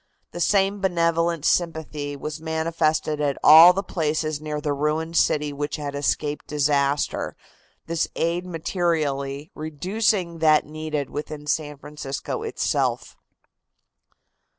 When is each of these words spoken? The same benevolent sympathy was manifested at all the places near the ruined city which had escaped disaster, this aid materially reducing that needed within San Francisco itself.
The 0.31 0.39
same 0.39 0.81
benevolent 0.81 1.45
sympathy 1.45 2.15
was 2.15 2.41
manifested 2.41 3.21
at 3.21 3.37
all 3.43 3.71
the 3.71 3.83
places 3.83 4.41
near 4.41 4.59
the 4.59 4.73
ruined 4.73 5.15
city 5.15 5.53
which 5.53 5.75
had 5.75 5.93
escaped 5.93 6.47
disaster, 6.47 7.35
this 7.85 8.07
aid 8.15 8.43
materially 8.47 9.51
reducing 9.53 10.39
that 10.39 10.65
needed 10.65 11.11
within 11.11 11.45
San 11.45 11.77
Francisco 11.77 12.41
itself. 12.41 13.15